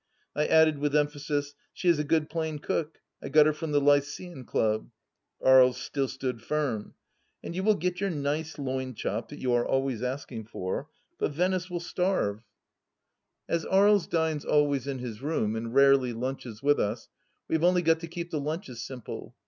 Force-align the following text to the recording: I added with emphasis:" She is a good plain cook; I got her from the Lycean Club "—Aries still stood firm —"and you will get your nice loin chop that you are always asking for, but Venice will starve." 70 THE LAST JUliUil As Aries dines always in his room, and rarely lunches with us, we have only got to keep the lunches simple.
I 0.35 0.47
added 0.47 0.79
with 0.79 0.95
emphasis:" 0.95 1.53
She 1.75 1.87
is 1.87 1.99
a 1.99 2.03
good 2.03 2.27
plain 2.27 2.57
cook; 2.57 3.01
I 3.21 3.29
got 3.29 3.45
her 3.45 3.53
from 3.53 3.71
the 3.71 3.79
Lycean 3.79 4.45
Club 4.45 4.89
"—Aries 5.45 5.77
still 5.77 6.07
stood 6.07 6.41
firm 6.41 6.95
—"and 7.43 7.55
you 7.55 7.61
will 7.61 7.75
get 7.75 8.01
your 8.01 8.09
nice 8.09 8.57
loin 8.57 8.95
chop 8.95 9.29
that 9.29 9.37
you 9.37 9.53
are 9.53 9.63
always 9.63 10.01
asking 10.01 10.45
for, 10.45 10.89
but 11.19 11.33
Venice 11.33 11.69
will 11.69 11.79
starve." 11.79 12.37
70 13.45 13.45
THE 13.49 13.53
LAST 13.57 13.63
JUliUil 13.65 13.75
As 13.77 13.77
Aries 14.01 14.07
dines 14.07 14.45
always 14.45 14.87
in 14.87 14.97
his 14.97 15.21
room, 15.21 15.55
and 15.55 15.71
rarely 15.75 16.13
lunches 16.13 16.63
with 16.63 16.79
us, 16.79 17.07
we 17.47 17.53
have 17.53 17.63
only 17.63 17.83
got 17.83 17.99
to 17.99 18.07
keep 18.07 18.31
the 18.31 18.39
lunches 18.41 18.81
simple. 18.81 19.35